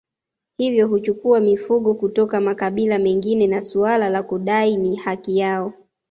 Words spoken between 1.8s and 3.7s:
kutoka makabila mengine ni